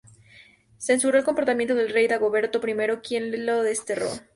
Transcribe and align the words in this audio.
Censuró 0.79 1.19
el 1.19 1.23
comportamiento 1.23 1.75
del 1.75 1.91
rey 1.93 2.07
Dagoberto 2.07 2.59
I, 2.67 2.87
quien 3.03 3.45
le 3.45 3.51
desterró. 3.61 4.09